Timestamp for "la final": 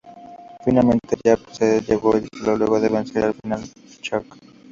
3.27-3.61